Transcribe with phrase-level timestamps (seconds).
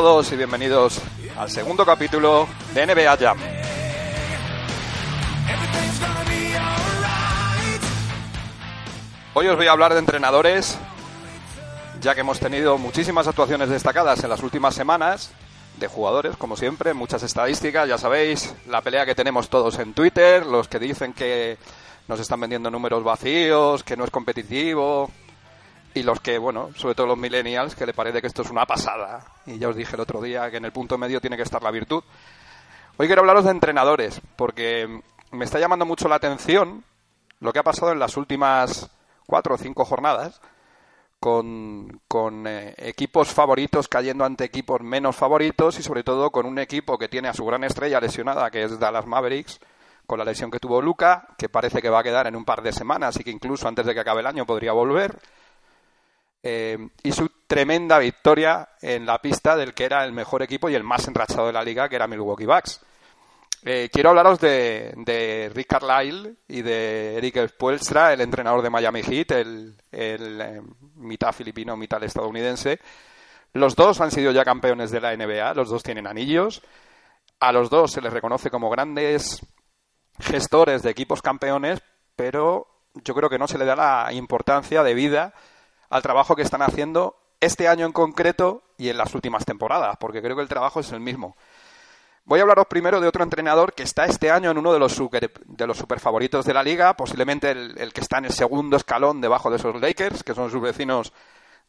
[0.00, 1.00] Todos y bienvenidos
[1.36, 3.36] al segundo capítulo de NBA Jam.
[9.34, 10.78] Hoy os voy a hablar de entrenadores,
[12.00, 15.32] ya que hemos tenido muchísimas actuaciones destacadas en las últimas semanas,
[15.80, 20.46] de jugadores, como siempre, muchas estadísticas, ya sabéis, la pelea que tenemos todos en Twitter,
[20.46, 21.58] los que dicen que
[22.06, 25.10] nos están vendiendo números vacíos, que no es competitivo,
[25.98, 28.66] y los que, bueno, sobre todo los millennials, que le parece que esto es una
[28.66, 29.24] pasada.
[29.46, 31.62] Y ya os dije el otro día que en el punto medio tiene que estar
[31.62, 32.02] la virtud.
[32.96, 36.84] Hoy quiero hablaros de entrenadores, porque me está llamando mucho la atención
[37.40, 38.90] lo que ha pasado en las últimas
[39.26, 40.40] cuatro o cinco jornadas
[41.20, 46.58] con, con eh, equipos favoritos cayendo ante equipos menos favoritos y sobre todo con un
[46.58, 49.60] equipo que tiene a su gran estrella lesionada, que es Dallas Mavericks,
[50.06, 52.62] con la lesión que tuvo Luca, que parece que va a quedar en un par
[52.62, 55.20] de semanas y que incluso antes de que acabe el año podría volver.
[56.42, 60.84] Y su tremenda victoria en la pista del que era el mejor equipo y el
[60.84, 62.80] más enrachado de la liga, que era Milwaukee Bucks.
[63.64, 69.02] Eh, quiero hablaros de, de, Rick Carlisle y de Eric Spoelstra, el entrenador de Miami
[69.02, 70.60] Heat, el, eh,
[70.94, 72.78] mitad filipino, mitad estadounidense.
[73.54, 76.62] Los dos han sido ya campeones de la NBA, los dos tienen anillos.
[77.40, 79.44] A los dos se les reconoce como grandes
[80.20, 81.80] gestores de equipos campeones,
[82.14, 85.34] pero yo creo que no se le da la importancia de vida
[85.90, 90.22] al trabajo que están haciendo este año en concreto y en las últimas temporadas, porque
[90.22, 91.36] creo que el trabajo es el mismo.
[92.24, 94.92] Voy a hablaros primero de otro entrenador que está este año en uno de los
[94.92, 98.76] super, de los super favoritos de la liga, posiblemente el, que está en el segundo
[98.76, 101.14] escalón debajo de esos Lakers, que son sus vecinos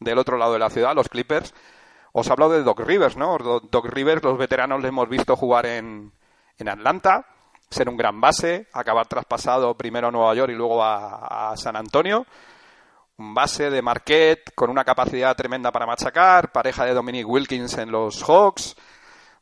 [0.00, 1.54] del otro lado de la ciudad, los Clippers.
[2.12, 3.38] Os hablo de Doc Rivers, ¿no?
[3.38, 6.12] Doc Rivers, los veteranos le hemos visto jugar en,
[6.58, 7.26] en Atlanta,
[7.70, 12.26] ser un gran base, acabar traspasado primero a Nueva York y luego a, San Antonio
[13.20, 18.22] base de Marquette con una capacidad tremenda para machacar, pareja de Dominic Wilkins en los
[18.22, 18.76] Hawks.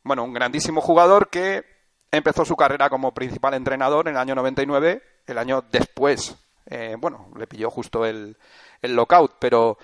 [0.03, 1.63] Bueno, un grandísimo jugador que
[2.11, 6.35] empezó su carrera como principal entrenador en el año 99, el año después.
[6.65, 8.37] Eh, bueno, le pilló justo el,
[8.81, 9.77] el lockout, pero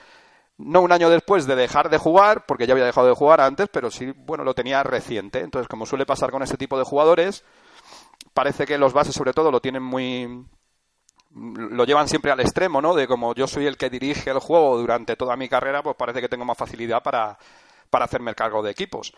[0.58, 3.68] no un año después de dejar de jugar, porque ya había dejado de jugar antes,
[3.72, 5.40] pero sí, bueno, lo tenía reciente.
[5.40, 7.44] Entonces, como suele pasar con este tipo de jugadores,
[8.34, 10.46] parece que los bases sobre todo lo tienen muy
[11.36, 12.94] lo llevan siempre al extremo, ¿no?
[12.94, 16.22] De como yo soy el que dirige el juego durante toda mi carrera, pues parece
[16.22, 17.38] que tengo más facilidad para,
[17.90, 19.14] para hacerme el cargo de equipos.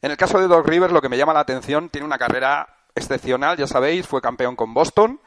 [0.00, 2.68] En el caso de Doc Rivers, lo que me llama la atención, tiene una carrera
[2.94, 5.20] excepcional, ya sabéis, fue campeón con Boston,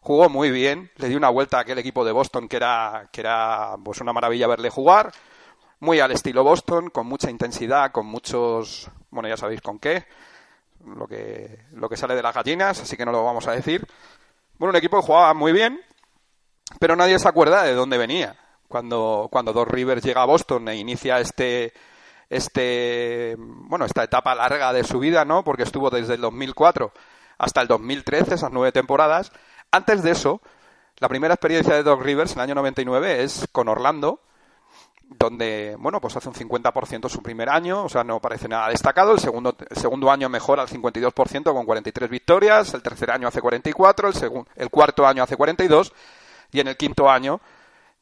[0.00, 3.20] jugó muy bien, le dio una vuelta a aquel equipo de Boston que era, que
[3.20, 5.12] era pues una maravilla verle jugar,
[5.80, 10.06] muy al estilo Boston, con mucha intensidad, con muchos, bueno, ya sabéis con qué,
[10.86, 13.86] lo que, lo que sale de las gallinas, así que no lo vamos a decir.
[14.58, 15.80] Bueno, un equipo que jugaba muy bien,
[16.78, 18.36] pero nadie se acuerda de dónde venía.
[18.68, 21.72] Cuando, cuando Doc Rivers llega a Boston e inicia este,
[22.30, 25.44] este, bueno, esta etapa larga de su vida, ¿no?
[25.44, 26.92] Porque estuvo desde el 2004
[27.38, 29.32] hasta el 2013, esas nueve temporadas.
[29.70, 30.40] Antes de eso,
[30.98, 34.20] la primera experiencia de Doc Rivers en el año 99 es con Orlando,
[35.18, 39.12] donde, bueno, pues hace un 50% su primer año, o sea, no parece nada destacado.
[39.12, 43.40] El segundo, el segundo año mejora al 52% con 43 victorias, el tercer año hace
[43.40, 45.92] 44, el, el cuarto año hace 42
[46.52, 47.40] y en el quinto año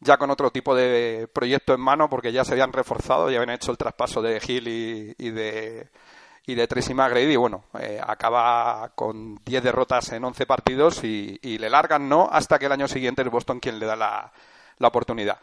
[0.00, 3.54] ya con otro tipo de proyecto en mano porque ya se habían reforzado, ya habían
[3.54, 4.66] hecho el traspaso de Hill
[5.18, 5.88] y, de
[6.46, 11.38] y de Tracy McGrady y bueno, eh, acaba con 10 derrotas en 11 partidos y,
[11.42, 14.32] le largan no hasta que el año siguiente es Boston quien le da la,
[14.78, 15.38] la oportunidad.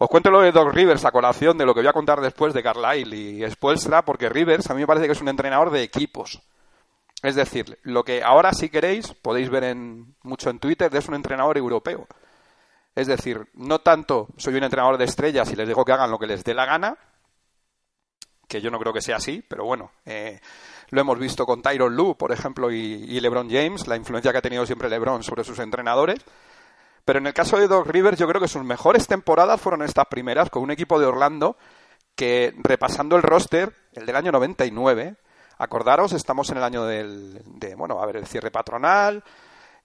[0.00, 2.54] Os cuento lo de Doc Rivers a colación de lo que voy a contar después
[2.54, 5.82] de Carlisle y Spoelstra, porque Rivers a mí me parece que es un entrenador de
[5.82, 6.40] equipos.
[7.20, 11.16] Es decir, lo que ahora si queréis podéis ver en, mucho en Twitter es un
[11.16, 12.06] entrenador europeo.
[12.94, 16.18] Es decir, no tanto soy un entrenador de estrellas y les digo que hagan lo
[16.18, 16.96] que les dé la gana,
[18.46, 20.40] que yo no creo que sea así, pero bueno, eh,
[20.90, 24.38] lo hemos visto con Tyron Lue, por ejemplo, y, y, LeBron James, la influencia que
[24.38, 26.18] ha tenido siempre LeBron sobre sus entrenadores.
[27.08, 30.04] Pero en el caso de Doc Rivers, yo creo que sus mejores temporadas fueron estas
[30.08, 31.56] primeras, con un equipo de Orlando
[32.14, 35.16] que, repasando el roster, el del año 99,
[35.56, 39.24] acordaros, estamos en el año del, de, bueno, a ver, el cierre patronal,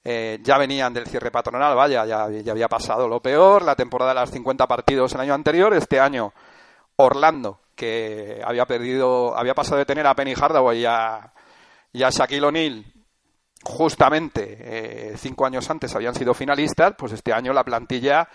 [0.03, 4.19] eh, ya venían del cierre patronal, vaya, ya, había pasado lo peor, la temporada de
[4.19, 6.33] las 50 partidos el año anterior, este año
[6.97, 11.31] Orlando, que había perdido, había pasado de tener a Penny Hardaway y a
[11.93, 12.93] Shaquille O'Neal
[13.63, 18.27] justamente eh, cinco años antes habían sido finalistas, pues este año la plantilla,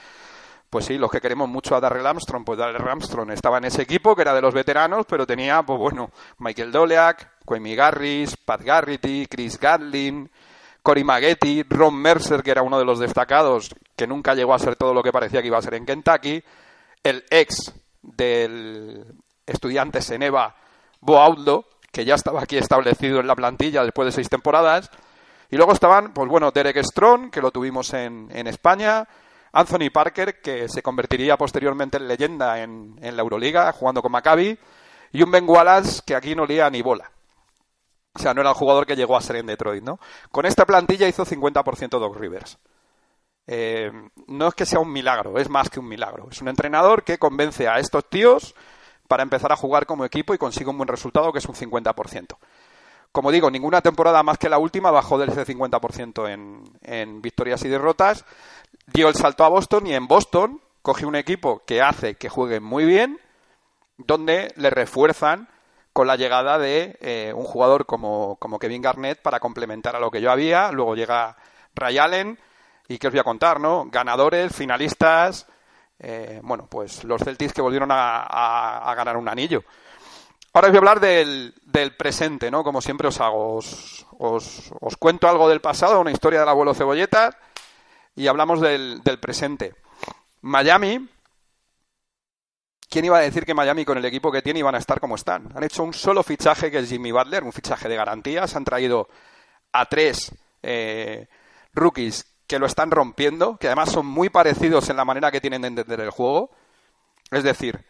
[0.70, 3.82] pues sí, los que queremos mucho a Darrell Armstrong, pues Darrell Armstrong estaba en ese
[3.82, 8.62] equipo que era de los veteranos, pero tenía, pues bueno, Michael Doleac, Quemi Garris, Pat
[8.62, 10.30] Garrity, Chris Gatlin,
[10.82, 14.76] Cory Maggetti, Ron Mercer, que era uno de los destacados, que nunca llegó a ser
[14.76, 16.42] todo lo que parecía que iba a ser en Kentucky,
[17.02, 17.72] el ex
[18.02, 19.04] del
[19.46, 20.54] estudiante Seneva,
[21.00, 24.90] Bo Outlaw, que ya estaba aquí establecido en la plantilla después de seis temporadas.
[25.50, 29.08] Y luego estaban, pues bueno, Derek Strong, que lo tuvimos en, en España,
[29.52, 34.58] Anthony Parker, que se convertiría posteriormente en leyenda en, en la Euroliga, jugando con Maccabi,
[35.12, 37.10] y un Ben Wallace que aquí no lía ni bola.
[38.14, 40.00] O sea, no era el jugador que llegó a ser en Detroit, ¿no?
[40.30, 42.58] Con esta plantilla hizo 50% Doc Rivers.
[43.46, 43.90] Eh,
[44.26, 46.28] no es que sea un milagro, es más que un milagro.
[46.30, 48.54] Es un entrenador que convence a estos tíos
[49.06, 52.36] para empezar a jugar como equipo y consigue un buen resultado que es un 50%.
[53.12, 57.68] Como digo, ninguna temporada más que la última bajó del 50% en, en victorias y
[57.68, 58.24] derrotas.
[58.86, 62.60] Dio el salto a Boston y en Boston cogió un equipo que hace que juegue
[62.60, 63.20] muy bien,
[63.96, 65.48] donde le refuerzan
[65.92, 70.10] con la llegada de eh, un jugador como, como Kevin Garnett para complementar a lo
[70.10, 70.70] que yo había.
[70.70, 71.36] Luego llega
[71.74, 72.38] Ray Allen,
[72.88, 73.86] ¿Y qué os voy a contar, no?
[73.90, 75.46] Ganadores, finalistas,
[75.98, 79.62] eh, bueno, pues los Celtics que volvieron a, ganar un anillo.
[80.58, 82.64] Ahora os voy a hablar del, presente, ¿no?
[82.64, 83.58] Como siempre os hago.
[83.58, 84.04] Os,
[84.98, 87.30] cuento algo del pasado, una historia del abuelo Cebolleta,
[88.16, 89.76] y hablamos del, del presente.
[90.40, 91.08] Miami,
[92.90, 95.14] ¿quién iba a decir que Miami con el equipo que tiene iban a estar como
[95.14, 95.48] están?
[95.54, 98.56] Han hecho un solo fichaje que es Jimmy Butler, un fichaje de garantías.
[98.56, 99.08] Han traído
[99.70, 100.32] a tres
[100.64, 101.28] eh,
[101.72, 105.62] rookies que lo están rompiendo, que además son muy parecidos en la manera que tienen
[105.62, 106.50] de entender el juego.
[107.30, 107.86] Es decir,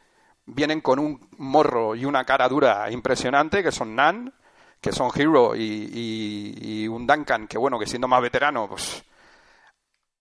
[0.49, 4.33] vienen con un morro y una cara dura impresionante, que son Nan,
[4.81, 9.05] que son Hero y, un Duncan, que bueno, que siendo más veterano, pues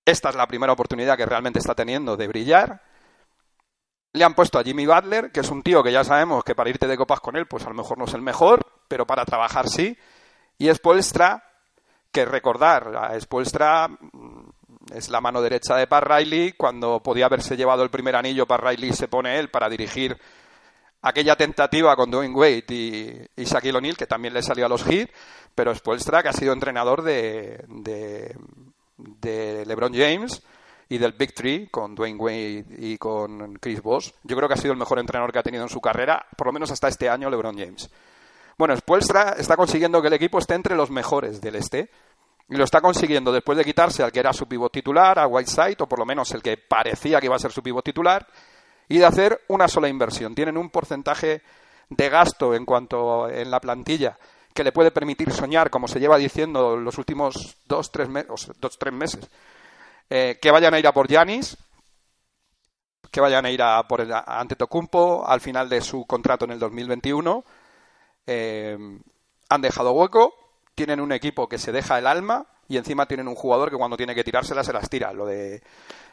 [0.05, 2.81] esta es la primera oportunidad que realmente está teniendo de brillar.
[4.13, 6.69] Le han puesto a Jimmy Butler, que es un tío que ya sabemos que para
[6.69, 9.25] irte de copas con él, pues a lo mejor no es el mejor, pero para
[9.25, 9.97] trabajar sí.
[10.57, 11.43] Y Spolstra,
[12.11, 14.46] que recordar, a mm,
[14.93, 18.61] es la mano derecha de Pat Riley, cuando podía haberse llevado el primer anillo, Pat
[18.61, 20.17] Riley se pone él para dirigir
[21.01, 24.83] aquella tentativa con Dwayne Wade y, y Shaquille O'Neal, que también le salió a los
[24.83, 25.09] Heat,
[25.53, 28.35] pero Spoelstra, que ha sido entrenador de, de,
[28.97, 30.41] de, LeBron James
[30.89, 34.11] y del Big Three con Dwayne Wade y con Chris Bosh.
[34.23, 36.47] Yo creo que ha sido el mejor entrenador que ha tenido en su carrera, por
[36.47, 37.89] lo menos hasta este año, LeBron James.
[38.57, 41.89] Bueno, Spoelstra está consiguiendo que el equipo esté entre los mejores del este.
[42.49, 45.77] Y lo está consiguiendo después de quitarse al que era su pivot titular, a Whiteside,
[45.79, 48.25] o por lo menos el que parecía que iba a ser su pivot titular,
[48.87, 50.33] y de hacer una sola inversión.
[50.33, 51.41] Tienen un porcentaje
[51.89, 54.17] de gasto en cuanto en la plantilla
[54.53, 58.09] que le puede permitir soñar, como se lleva diciendo los últimos dos, tres,
[58.59, 59.29] dos, tres meses,
[60.09, 61.57] eh, que vayan a ir a por Yanis,
[63.11, 66.59] que vayan a ir a por el Antetokounmpo al final de su contrato en el
[66.59, 67.43] 2021
[68.27, 68.77] eh,
[69.49, 70.33] han dejado hueco,
[70.77, 73.97] tienen un equipo que se deja el alma y encima tienen un jugador que cuando
[73.97, 75.11] tiene que tirárselas se las tira.
[75.11, 75.63] Lo de,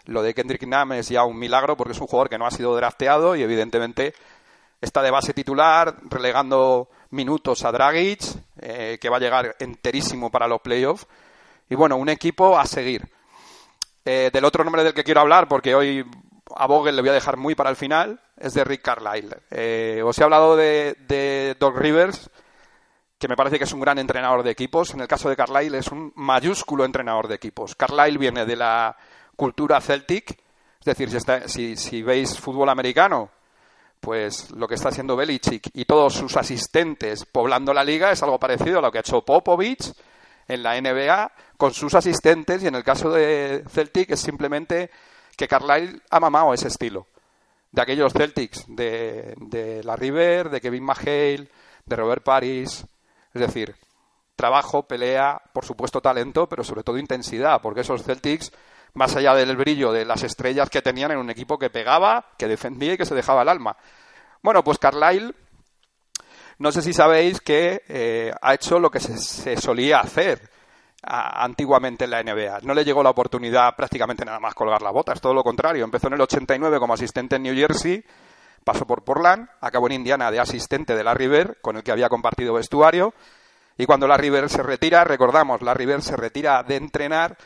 [0.07, 2.51] lo de Kendrick Nunn es ya un milagro porque es un jugador que no ha
[2.51, 4.15] sido drafteado y evidentemente
[4.81, 8.23] está de base titular, relegando minutos a Dragic,
[8.59, 11.07] eh, que va a llegar enterísimo para los playoffs.
[11.69, 13.07] Y bueno, un equipo a seguir.
[14.07, 16.07] Eh, del otro nombre del que quiero hablar, porque hoy
[16.57, 19.37] a Vogel le voy a dejar muy para el final, es de Rick Carlisle.
[19.51, 22.31] Eh, os he hablado de, de Doc Rivers,
[23.25, 24.93] que me parece que es un gran entrenador de equipos.
[24.93, 27.75] En el caso de Carlisle es un mayúsculo entrenador de equipos.
[27.75, 28.95] Carlisle viene de la
[29.35, 30.33] cultura Celtic,
[30.79, 31.09] es decir,
[31.47, 33.31] si, si, veis fútbol americano,
[33.99, 38.39] pues lo que está haciendo Belichick y todos sus asistentes poblando la liga es algo
[38.39, 39.91] parecido a lo que ha hecho Popovich
[40.47, 44.91] en la NBA con sus asistentes y en el caso de Celtic es simplemente
[45.35, 47.07] que Carlisle ha mamado ese estilo.
[47.73, 51.49] De aquellos Celtics, de, de la River, de Kevin McHale,
[51.87, 52.85] de Robert Paris.
[53.35, 53.75] Es decir,
[54.37, 58.53] trabajo, pelea, por supuesto talento, pero sobre todo intensidad, porque esos Celtics,
[58.95, 62.49] más allá del brillo de las estrellas que tenían en un equipo que pegaba, que
[62.49, 63.77] defendía y que se dejaba el alma.
[64.43, 65.35] Bueno, pues Carlisle,
[66.59, 70.51] no sé si sabéis que eh, ha hecho lo que se solía hacer
[71.07, 72.61] antiguamente en la NBA.
[72.63, 75.85] No le llegó la oportunidad prácticamente nada más colgar la bota, es todo lo contrario.
[75.85, 78.03] Empezó en el 89 como asistente en New Jersey,
[78.65, 82.09] pasó por Portland, acabó en Indiana de asistente de la River, con el que había
[82.09, 83.15] compartido vestuario,
[83.77, 87.37] y cuando la River se retira, recordamos, la River se retira de entrenar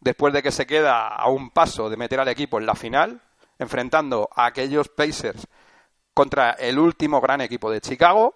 [0.00, 3.20] después de que se queda a un paso de meter al equipo en la final,
[3.58, 5.46] enfrentando a aquellos Pacers
[6.14, 8.34] contra el último gran equipo de Chicago,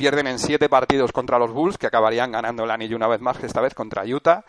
[0.00, 3.38] Pierden en siete partidos contra los Bulls, que acabarían ganando el anillo una vez más,
[3.44, 4.46] esta vez contra Utah.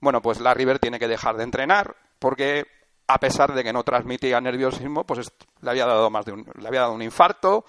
[0.00, 2.66] Bueno, pues la River tiene que dejar de entrenar porque
[3.12, 6.68] a pesar de que no transmitía nerviosismo, pues le había dado más de un, le
[6.68, 7.64] había dado un infarto,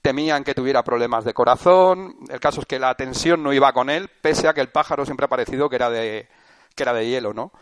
[0.00, 3.90] temían que tuviera problemas de corazón, el caso es que la tensión no iba con
[3.90, 6.28] él, pese a que el pájaro siempre ha parecido que era de,
[6.74, 7.52] que era de hielo, ¿no?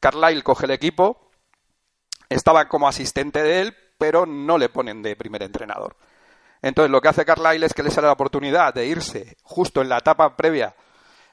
[0.00, 1.30] Carlyle coge el equipo,
[2.28, 5.96] estaba como asistente de él, pero no le ponen de primer entrenador.
[6.62, 9.88] Entonces lo que hace Carlisle es que le sale la oportunidad de irse justo en
[9.88, 10.74] la etapa previa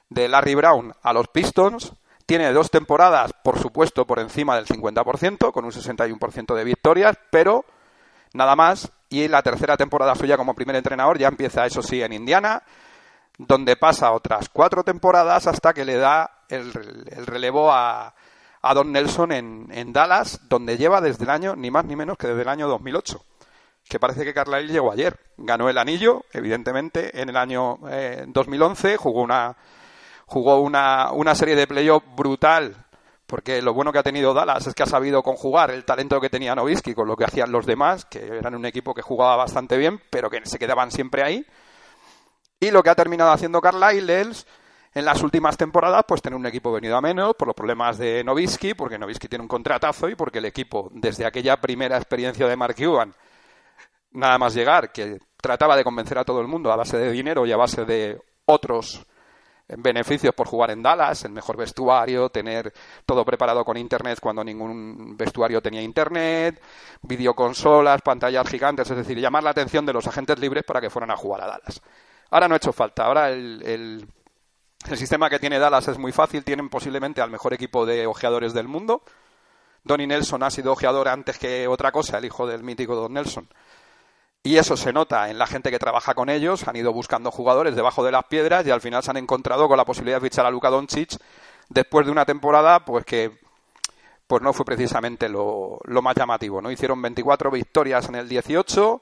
[0.10, 1.94] de Larry Brown a los Pistons.
[2.26, 7.66] Tiene dos temporadas, por supuesto, por encima del 50%, con un 61% de victorias, pero
[8.34, 8.92] nada más.
[9.10, 12.64] Y la tercera temporada suya como primer entrenador ya empieza, eso sí, en Indiana,
[13.38, 16.74] donde pasa otras cuatro temporadas hasta que le da el,
[17.26, 18.14] relevo a,
[18.74, 22.42] Don Nelson en, Dallas, donde lleva desde el año, ni más ni menos que desde
[22.42, 23.24] el año 2008.
[23.88, 25.20] Que parece que Carlisle llegó ayer.
[25.38, 27.80] Ganó el anillo, evidentemente, en el año
[28.28, 28.94] 2011.
[28.94, 29.58] Eh, jugó una,
[30.26, 32.84] jugó una, una serie de playoff brutal
[33.34, 36.30] porque lo bueno que ha tenido Dallas es que ha sabido conjugar el talento que
[36.30, 39.78] tenía Novisky con lo que hacían los demás, que eran un equipo que jugaba bastante
[39.78, 41.46] bien, pero que se quedaban siempre ahí.
[42.60, 44.46] Y lo que ha terminado haciendo Carlisle es,
[44.94, 48.24] en las últimas temporadas, pues tener un equipo venido a menos por los problemas de
[48.24, 52.56] Novisky, porque Novisky tiene un contratazo y porque el equipo, desde aquella primera experiencia de
[52.56, 53.16] Mark Cuban,
[54.12, 57.46] nada más llegar, que trataba de convencer a todo el mundo a base de dinero
[57.46, 59.08] y a base de otros
[59.78, 62.74] beneficios por jugar en Dallas, el mejor vestuario, tener
[63.06, 66.62] todo preparado con internet cuando ningún vestuario tenía internet,
[67.02, 71.12] videoconsolas, pantallas gigantes, es decir, llamar la atención de los agentes libres para que fueran
[71.12, 71.82] a jugar a Dallas.
[72.30, 76.44] Ahora no ha hecho falta, ahora el, el, sistema que tiene Dallas es muy fácil,
[76.44, 79.04] tienen posiblemente al mejor equipo de ojeadores del mundo.
[79.84, 83.48] Donnie Nelson ha sido ojeador antes que otra cosa, el hijo del mítico Don Nelson.
[84.46, 87.78] Y eso se nota en la gente que trabaja con ellos, han ido buscando jugadores
[87.78, 90.46] debajo de las piedras y al final se han encontrado con la posibilidad de fichar
[90.46, 91.18] a Luka Doncic
[91.70, 93.40] después de una temporada pues que
[94.28, 96.72] pues no fue precisamente lo, más llamativo, ¿no?
[96.72, 99.02] Hicieron 24 victorias en el 18,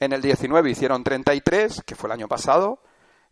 [0.00, 2.80] en el 19 hicieron 33, que fue el año pasado,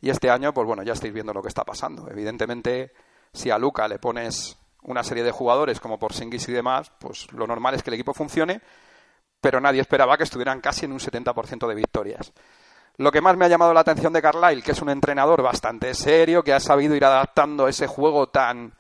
[0.00, 2.08] y este año pues bueno, ya estáis viendo lo que está pasando.
[2.10, 2.92] Evidentemente,
[3.32, 7.32] si a Luka le pones una serie de jugadores como por Singis y demás, pues
[7.32, 8.60] lo normal es que el equipo funcione
[9.40, 12.32] pero nadie esperaba que estuvieran casi en un 70% de victorias.
[12.96, 15.94] Lo que más me ha llamado la atención de Carlisle, que es un entrenador bastante
[15.94, 18.74] serio, que ha sabido ir adaptando ese juego tan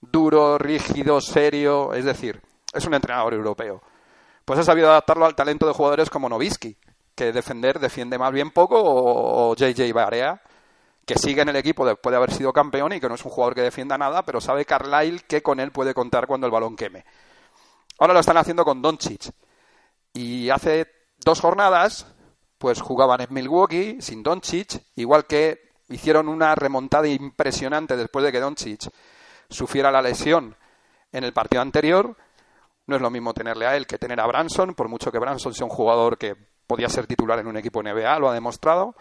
[0.00, 2.40] duro, rígido, serio, es decir,
[2.72, 3.82] es un entrenador europeo.
[4.44, 6.76] Pues ha sabido adaptarlo al talento de jugadores como Novisky,
[7.16, 10.40] que defender defiende más bien poco, o, JJ Barea,
[11.04, 13.32] que sigue en el equipo después de haber sido campeón y que no es un
[13.32, 16.76] jugador que defienda nada, pero sabe Carlisle que con él puede contar cuando el balón
[16.76, 17.04] queme.
[17.98, 19.32] Ahora lo están haciendo con Doncic
[20.18, 20.88] y hace
[21.24, 22.12] dos jornadas,
[22.58, 28.40] pues jugaban en Milwaukee sin Doncic, igual que hicieron una remontada impresionante después de que
[28.40, 28.90] Doncic
[29.48, 30.56] sufriera la lesión
[31.12, 32.16] en el partido anterior.
[32.88, 35.54] No es lo mismo tenerle a él que tener a Branson, por mucho que Branson
[35.54, 36.34] sea un jugador que
[36.66, 38.96] podía ser titular en un equipo NBA, lo ha demostrado.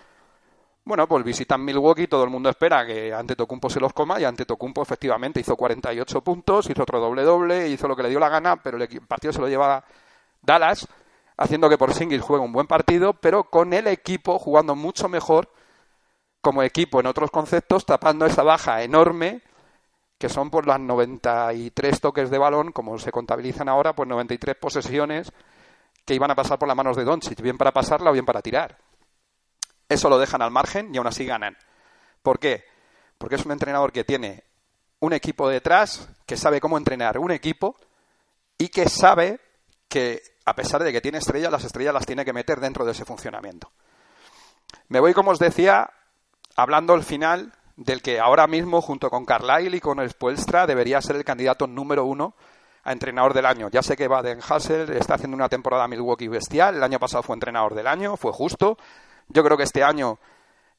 [0.86, 4.24] Bueno, pues visitan Milwaukee, todo el mundo espera que ante Tocumpo se los coma y
[4.24, 8.20] ante Tocumpo efectivamente hizo 48 puntos, hizo otro doble doble, hizo lo que le dio
[8.20, 9.84] la gana, pero el partido se lo lleva
[10.44, 10.88] Dallas
[11.38, 15.50] haciendo que por Porzingis juegue un buen partido, pero con el equipo jugando mucho mejor
[16.42, 19.42] como equipo en otros conceptos, tapando esa baja enorme
[20.18, 25.32] que son por las 93 toques de balón, como se contabilizan ahora, pues 93 posesiones
[26.06, 28.42] que iban a pasar por las manos de Doncic, bien para pasarla o bien para
[28.42, 28.78] tirar.
[29.88, 31.56] Eso lo dejan al margen y aún así ganan.
[32.24, 32.64] ¿Por qué?
[33.18, 34.44] Porque es un entrenador que tiene
[35.00, 37.76] un equipo detrás, que sabe cómo entrenar un equipo
[38.58, 39.40] y que sabe
[39.88, 42.94] que a pesar de que tiene estrellas, las estrellas las tiene que meter dentro de
[42.94, 43.70] ese funcionamiento.
[44.88, 45.90] Me voy, como os decía,
[46.56, 51.18] hablando al final del que ahora mismo, junto con Carlyle y con Spoelstra, debería ser
[51.18, 52.34] el candidato número uno
[52.86, 53.68] a entrenador del año.
[53.70, 56.78] Ya sé que Baden Hassel está haciendo una temporada Milwaukee bestial.
[56.78, 58.78] El año pasado fue entrenador del año, fue justo.
[59.28, 60.18] Yo creo que este año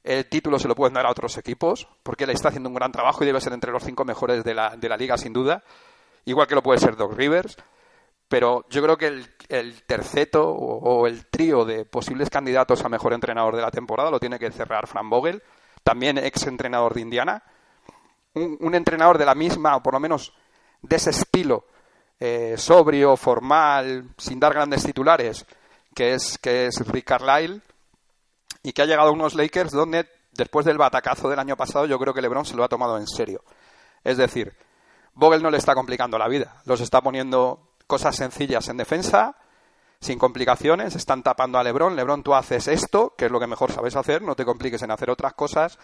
[0.02, 2.90] el título se lo pueden dar a otros equipos, porque él está haciendo un gran
[2.90, 5.62] trabajo y debe ser entre los cinco mejores de la, de la liga, sin duda.
[6.24, 7.58] Igual que lo puede ser Doc Rivers.
[8.28, 13.56] Pero yo creo que el, terceto o, el trío de posibles candidatos a mejor entrenador
[13.56, 15.42] de la temporada lo tiene que cerrar Fran Vogel,
[15.82, 17.42] también ex entrenador de Indiana.
[18.34, 20.34] Un, entrenador de la misma, o por lo menos
[20.82, 21.64] de ese estilo,
[22.20, 25.46] eh, sobrio, formal, sin dar grandes titulares,
[25.94, 27.62] que es, que es Rick Carlisle,
[28.62, 31.98] y que ha llegado a unos Lakers donde, después del batacazo del año pasado, yo
[31.98, 33.42] creo que LeBron se lo ha tomado en serio.
[34.04, 34.54] Es decir,
[35.14, 39.36] Vogel no le está complicando la vida, los está poniendo cosas sencillas en defensa,
[40.00, 43.72] sin complicaciones, están tapando a Lebron, Lebron tú haces esto, que es lo que mejor
[43.72, 45.80] sabes hacer, no te compliques en hacer otras cosas,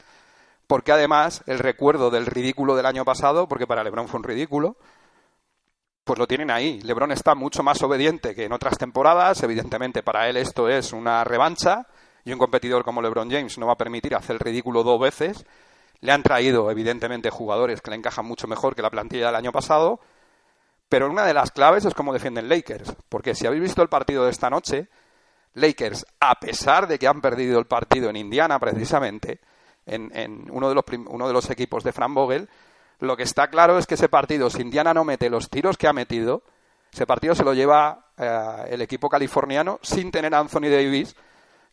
[0.68, 4.76] porque además el recuerdo del ridículo del año pasado, porque para Lebron fue un ridículo,
[6.04, 6.80] pues lo tienen ahí.
[6.82, 11.24] Lebron está mucho más obediente que en otras temporadas, evidentemente para él esto es una
[11.24, 11.88] revancha,
[12.24, 15.44] y un competidor como LeBron James no va a permitir hacer el ridículo dos veces.
[16.00, 19.52] Le han traído, evidentemente, jugadores que le encajan mucho mejor que la plantilla del año
[19.52, 20.00] pasado,
[20.94, 24.24] pero una de las claves es cómo defienden Lakers, porque si habéis visto el partido
[24.24, 24.86] de esta noche,
[25.54, 29.40] Lakers, a pesar de que han perdido el partido en Indiana precisamente,
[29.86, 32.48] en, uno, de los uno de los equipos de Fran Vogel,
[33.00, 35.88] lo que está claro es que ese partido, si Indiana no mete los tiros que
[35.88, 36.44] ha metido,
[36.92, 41.16] ese partido se lo lleva eh, el equipo californiano sin tener a Anthony Davis,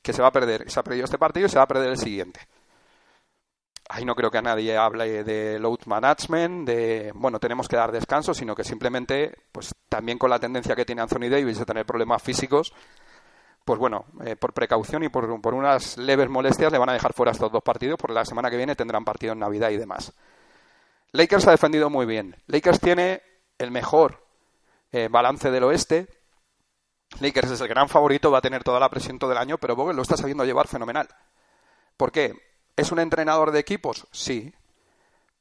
[0.01, 0.67] que se va a perder.
[0.67, 2.39] Se ha perdido este partido y se va a perder el siguiente.
[3.93, 7.91] Ahí no creo que a nadie hable de load management, de, bueno, tenemos que dar
[7.91, 11.85] descanso, sino que simplemente, pues también con la tendencia que tiene Anthony Davis de tener
[11.85, 12.73] problemas físicos,
[13.65, 17.33] pues bueno, eh, por precaución y por, unas leves molestias le van a dejar fuera
[17.33, 20.13] estos dos partidos, porque la semana que viene tendrán partido en Navidad y demás.
[21.11, 22.37] Lakers ha defendido muy bien.
[22.47, 23.21] Lakers tiene
[23.57, 24.25] el mejor
[24.93, 26.07] eh, balance del oeste.
[27.19, 29.75] Lakers es el gran favorito, va a tener toda la presión todo el año, pero
[29.75, 31.09] Vogel lo está sabiendo llevar fenomenal.
[31.97, 32.50] ¿Por qué?
[32.75, 34.07] ¿Es un entrenador de equipos?
[34.11, 34.53] Sí.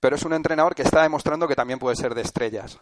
[0.01, 2.79] Pero es un entrenador que está demostrando que también puede ser de estrellas.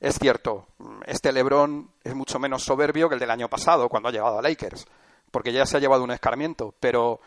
[0.00, 0.68] Es cierto,
[1.06, 4.42] este Lebron es mucho menos soberbio que el del año pasado, cuando ha llegado a
[4.42, 4.86] Lakers,
[5.30, 6.74] porque ya se ha llevado un escarmiento.
[6.78, 7.20] Pero,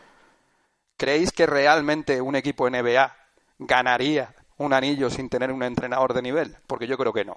[0.96, 3.14] ¿creéis que realmente un equipo NBA
[3.58, 6.56] ganaría un anillo sin tener un entrenador de nivel?
[6.66, 7.36] Porque yo creo que no.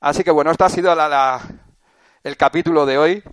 [0.00, 0.94] Así que bueno, este ha sido
[2.22, 3.24] el capítulo de hoy.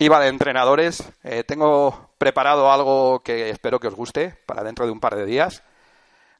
[0.00, 1.04] Iba de entrenadores.
[1.22, 5.26] Eh, tengo preparado algo que espero que os guste para dentro de un par de
[5.26, 5.62] días.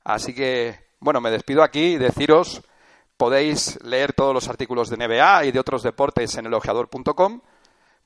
[0.03, 2.63] Así que, bueno, me despido aquí y deciros
[3.21, 7.43] Podéis leer todos los artículos de NBA y de otros deportes en elogiador.com.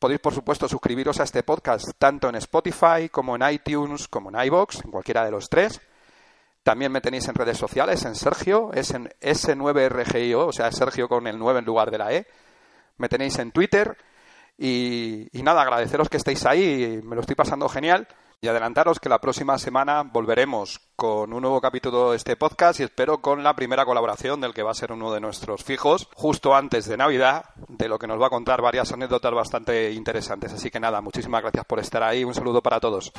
[0.01, 4.45] Podéis, por supuesto, suscribiros a este podcast tanto en Spotify como en iTunes como en
[4.47, 5.81] iBox, en cualquiera de los tres.
[6.65, 11.29] También me tenéis en redes sociales, en Sergio, es en S9RGIO, o sea, Sergio con
[11.29, 12.27] el 9 en lugar de la E.
[12.97, 13.97] Me tenéis en Twitter.
[14.59, 18.07] Y, nada, agradeceros que estéis ahí, me lo estoy pasando genial.
[18.41, 22.83] Y adelantaros que la próxima semana volveremos con un nuevo capítulo de este podcast y
[22.83, 26.55] espero con la primera colaboración del que va a ser uno de nuestros fijos justo
[26.55, 30.53] antes de Navidad, de lo que nos va a contar varias anécdotas bastante interesantes.
[30.53, 32.23] Así que nada, muchísimas gracias por estar ahí.
[32.23, 33.13] Un saludo para todos.